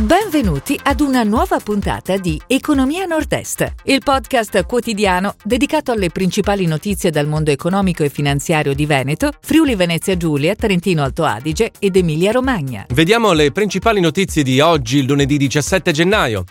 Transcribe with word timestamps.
Benvenuti 0.00 0.80
ad 0.82 1.00
una 1.00 1.24
nuova 1.24 1.58
puntata 1.58 2.16
di 2.16 2.40
Economia 2.46 3.04
Nord-Est, 3.04 3.74
il 3.84 4.00
podcast 4.02 4.64
quotidiano 4.64 5.34
dedicato 5.44 5.92
alle 5.92 6.08
principali 6.08 6.64
notizie 6.64 7.10
dal 7.10 7.26
mondo 7.26 7.50
economico 7.50 8.02
e 8.02 8.08
finanziario 8.08 8.72
di 8.72 8.86
Veneto, 8.86 9.30
Friuli 9.42 9.74
Venezia 9.74 10.16
Giulia, 10.16 10.54
Trentino 10.54 11.02
Alto 11.02 11.24
Adige 11.24 11.72
ed 11.78 11.96
Emilia 11.96 12.32
Romagna. 12.32 12.86
Vediamo 12.88 13.32
le 13.32 13.52
principali 13.52 14.00
notizie 14.00 14.42
di 14.42 14.58
oggi, 14.60 15.04
lunedì 15.04 15.36
17 15.36 15.92
gennaio. 15.92 16.44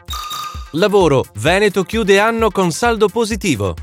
Lavoro, 0.73 1.25
Veneto 1.37 1.81
chiude 1.81 2.19
anno 2.19 2.51
con 2.51 2.71
saldo 2.71 3.07
positivo. 3.07 3.73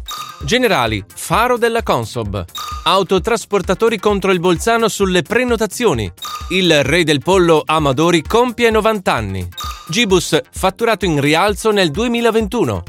Generali, 0.44 1.04
faro 1.12 1.58
della 1.58 1.82
Consob. 1.82 2.44
Autotrasportatori 2.84 3.98
contro 3.98 4.30
il 4.30 4.38
Bolzano 4.38 4.86
sulle 4.86 5.22
prenotazioni. 5.22 6.12
Il 6.50 6.84
re 6.84 7.02
del 7.02 7.20
pollo 7.20 7.60
Amadori 7.66 8.22
compie 8.22 8.70
90 8.70 9.12
anni. 9.12 9.48
Gibus 9.88 10.38
fatturato 10.48 11.04
in 11.04 11.20
rialzo 11.20 11.72
nel 11.72 11.90
2021. 11.90 12.84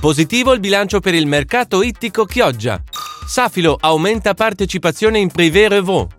Positivo 0.00 0.54
il 0.54 0.60
bilancio 0.60 0.98
per 0.98 1.14
il 1.14 1.26
mercato 1.26 1.82
ittico 1.82 2.24
Chioggia. 2.24 2.82
Safilo 3.26 3.76
aumenta 3.78 4.32
partecipazione 4.32 5.18
in 5.18 5.30
Privé 5.30 5.68
Revaux. 5.68 6.10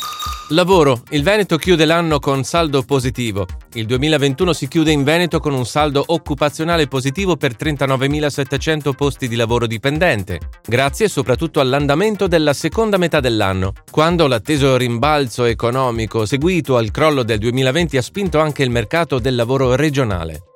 Lavoro. 0.54 1.02
Il 1.10 1.24
Veneto 1.24 1.58
chiude 1.58 1.86
l'anno 1.86 2.20
con 2.20 2.44
saldo 2.44 2.84
positivo. 2.84 3.48
Il 3.74 3.88
2021 3.88 4.54
si 4.54 4.68
chiude 4.68 4.92
in 4.92 5.04
Veneto 5.04 5.40
con 5.40 5.54
un 5.54 5.66
saldo 5.66 6.04
occupazionale 6.06 6.88
positivo 6.88 7.36
per 7.36 7.56
39.700 7.60 8.94
posti 8.94 9.28
di 9.28 9.36
lavoro 9.36 9.66
dipendente, 9.66 10.40
grazie 10.64 11.08
soprattutto 11.08 11.60
all'andamento 11.60 12.28
della 12.28 12.54
seconda 12.54 12.98
metà 12.98 13.20
dell'anno, 13.20 13.74
quando 13.90 14.28
l'atteso 14.28 14.78
rimbalzo 14.78 15.46
economico 15.46 16.26
seguito 16.26 16.78
al 16.78 16.92
crollo 16.92 17.24
del 17.24 17.40
2020 17.40 17.98
ha 17.98 18.02
spinto 18.02 18.40
anche 18.40 18.62
il 18.62 18.70
mercato 18.70 19.18
del 19.18 19.36
lavoro 19.36 19.76
regionale. 19.76 20.53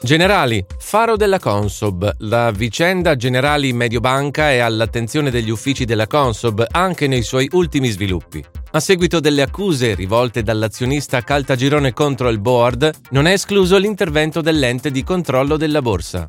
Generali, 0.00 0.64
faro 0.78 1.16
della 1.16 1.40
Consob. 1.40 2.14
La 2.18 2.52
vicenda 2.52 3.16
Generali 3.16 3.72
Mediobanca 3.72 4.50
è 4.50 4.58
all'attenzione 4.58 5.28
degli 5.30 5.50
uffici 5.50 5.84
della 5.84 6.06
Consob 6.06 6.64
anche 6.70 7.08
nei 7.08 7.22
suoi 7.22 7.48
ultimi 7.52 7.88
sviluppi. 7.88 8.44
A 8.70 8.80
seguito 8.80 9.18
delle 9.18 9.42
accuse 9.42 9.94
rivolte 9.94 10.44
dall'azionista 10.44 11.22
Caltagirone 11.22 11.92
contro 11.92 12.28
il 12.28 12.38
board, 12.38 12.90
non 13.10 13.26
è 13.26 13.32
escluso 13.32 13.76
l'intervento 13.76 14.40
dell'ente 14.40 14.92
di 14.92 15.02
controllo 15.02 15.56
della 15.56 15.82
borsa. 15.82 16.26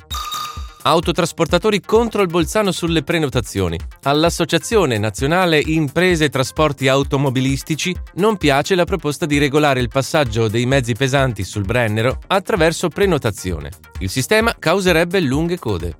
Autotrasportatori 0.89 1.81
contro 1.81 2.23
il 2.23 2.29
Bolzano 2.29 2.71
sulle 2.71 3.03
prenotazioni. 3.03 3.77
All'Associazione 4.03 4.97
Nazionale 4.97 5.61
Imprese 5.63 6.25
e 6.25 6.29
Trasporti 6.29 6.87
Automobilistici 6.87 7.95
non 8.15 8.37
piace 8.37 8.73
la 8.73 8.85
proposta 8.85 9.27
di 9.27 9.37
regolare 9.37 9.81
il 9.81 9.87
passaggio 9.87 10.47
dei 10.47 10.65
mezzi 10.65 10.95
pesanti 10.95 11.43
sul 11.43 11.63
Brennero 11.63 12.17
attraverso 12.25 12.89
prenotazione. 12.89 13.69
Il 13.99 14.09
sistema 14.09 14.55
causerebbe 14.57 15.19
lunghe 15.19 15.59
code. 15.59 15.95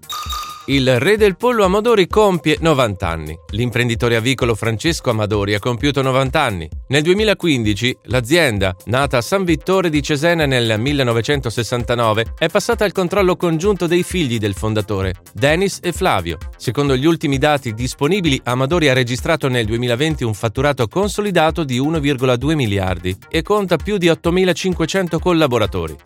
Il 0.69 0.99
re 0.99 1.17
del 1.17 1.35
pollo 1.35 1.63
Amadori 1.63 2.05
compie 2.05 2.57
90 2.59 3.07
anni. 3.07 3.35
L'imprenditore 3.53 4.15
avicolo 4.15 4.53
Francesco 4.53 5.09
Amadori 5.09 5.55
ha 5.55 5.59
compiuto 5.59 6.03
90 6.03 6.39
anni. 6.39 6.69
Nel 6.89 7.01
2015 7.01 7.97
l'azienda, 8.03 8.75
nata 8.85 9.17
a 9.17 9.21
San 9.21 9.45
Vittore 9.45 9.89
di 9.89 10.03
Cesena 10.03 10.45
nel 10.45 10.79
1969, 10.79 12.33
è 12.37 12.49
passata 12.49 12.85
al 12.85 12.91
controllo 12.91 13.35
congiunto 13.35 13.87
dei 13.87 14.03
figli 14.03 14.37
del 14.37 14.53
fondatore, 14.53 15.15
Dennis 15.33 15.79
e 15.81 15.91
Flavio. 15.91 16.37
Secondo 16.55 16.95
gli 16.95 17.07
ultimi 17.07 17.39
dati 17.39 17.73
disponibili, 17.73 18.39
Amadori 18.43 18.89
ha 18.89 18.93
registrato 18.93 19.47
nel 19.47 19.65
2020 19.65 20.23
un 20.23 20.35
fatturato 20.35 20.87
consolidato 20.87 21.63
di 21.63 21.79
1,2 21.79 22.53
miliardi 22.53 23.17
e 23.27 23.41
conta 23.41 23.77
più 23.77 23.97
di 23.97 24.05
8.500 24.05 25.17
collaboratori. 25.17 25.97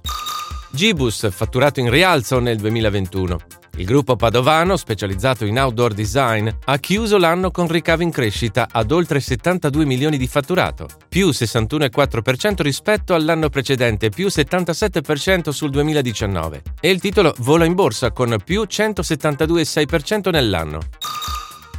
Gibus, 0.75 1.29
fatturato 1.29 1.79
in 1.79 1.91
rialzo 1.91 2.39
nel 2.39 2.57
2021. 2.57 3.37
Il 3.77 3.85
gruppo 3.85 4.15
padovano, 4.15 4.75
specializzato 4.75 5.45
in 5.45 5.59
outdoor 5.59 5.93
design, 5.93 6.49
ha 6.65 6.77
chiuso 6.79 7.19
l'anno 7.19 7.51
con 7.51 7.67
ricavi 7.67 8.03
in 8.03 8.09
crescita 8.09 8.67
ad 8.71 8.91
oltre 8.91 9.19
72 9.19 9.85
milioni 9.85 10.17
di 10.17 10.25
fatturato, 10.25 10.87
più 11.07 11.29
61,4% 11.29 12.61
rispetto 12.63 13.13
all'anno 13.13 13.49
precedente, 13.49 14.09
più 14.09 14.25
77% 14.25 15.49
sul 15.49 15.69
2019. 15.69 16.63
E 16.81 16.89
il 16.89 16.99
titolo 16.99 17.35
vola 17.37 17.65
in 17.65 17.75
borsa 17.75 18.11
con 18.11 18.35
più 18.43 18.63
172,6% 18.63 20.31
nell'anno. 20.31 20.79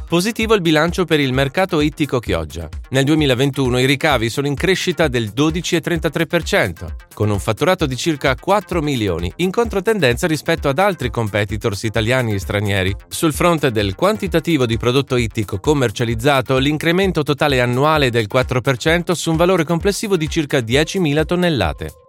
Positivo 0.07 0.53
il 0.53 0.61
bilancio 0.61 1.03
per 1.03 1.19
il 1.19 1.33
mercato 1.33 1.81
ittico 1.81 2.19
Chioggia. 2.19 2.69
Nel 2.89 3.05
2021 3.05 3.79
i 3.79 3.85
ricavi 3.87 4.29
sono 4.29 4.45
in 4.45 4.53
crescita 4.53 5.07
del 5.07 5.31
12,33%, 5.35 6.93
con 7.11 7.31
un 7.31 7.39
fatturato 7.39 7.87
di 7.87 7.97
circa 7.97 8.35
4 8.35 8.83
milioni, 8.83 9.33
in 9.37 9.49
controtendenza 9.49 10.27
rispetto 10.27 10.69
ad 10.69 10.77
altri 10.77 11.09
competitors 11.09 11.81
italiani 11.83 12.35
e 12.35 12.39
stranieri. 12.39 12.95
Sul 13.07 13.33
fronte 13.33 13.71
del 13.71 13.95
quantitativo 13.95 14.67
di 14.67 14.77
prodotto 14.77 15.15
ittico 15.15 15.59
commercializzato, 15.59 16.59
l'incremento 16.59 17.23
totale 17.23 17.59
annuale 17.59 18.05
è 18.05 18.09
del 18.11 18.27
4% 18.31 19.13
su 19.13 19.31
un 19.31 19.37
valore 19.37 19.63
complessivo 19.63 20.17
di 20.17 20.29
circa 20.29 20.59
10.000 20.59 21.25
tonnellate. 21.25 22.04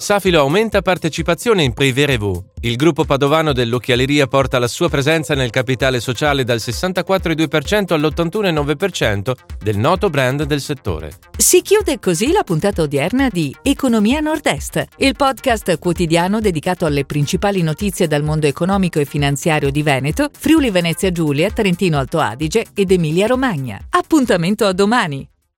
Safilo 0.00 0.38
aumenta 0.38 0.80
partecipazione 0.80 1.64
in 1.64 1.72
Privé 1.72 2.06
Revaux. 2.06 2.44
Il 2.60 2.76
gruppo 2.76 3.04
padovano 3.04 3.52
dell'occhialeria 3.52 4.28
porta 4.28 4.60
la 4.60 4.68
sua 4.68 4.88
presenza 4.88 5.34
nel 5.34 5.50
capitale 5.50 5.98
sociale 5.98 6.44
dal 6.44 6.58
64,2% 6.58 7.92
all'81,9% 7.92 9.32
del 9.58 9.76
noto 9.76 10.08
brand 10.08 10.44
del 10.44 10.60
settore. 10.60 11.18
Si 11.36 11.62
chiude 11.62 11.98
così 11.98 12.30
la 12.30 12.44
puntata 12.44 12.82
odierna 12.82 13.28
di 13.28 13.54
Economia 13.60 14.20
Nord-Est, 14.20 14.84
il 14.98 15.16
podcast 15.16 15.78
quotidiano 15.80 16.38
dedicato 16.38 16.86
alle 16.86 17.04
principali 17.04 17.62
notizie 17.62 18.06
dal 18.06 18.22
mondo 18.22 18.46
economico 18.46 19.00
e 19.00 19.04
finanziario 19.04 19.70
di 19.72 19.82
Veneto, 19.82 20.30
Friuli 20.32 20.70
Venezia 20.70 21.10
Giulia, 21.10 21.50
Trentino 21.50 21.98
Alto 21.98 22.20
Adige 22.20 22.66
ed 22.72 22.92
Emilia 22.92 23.26
Romagna. 23.26 23.80
Appuntamento 23.90 24.64
a 24.64 24.72
domani! 24.72 25.28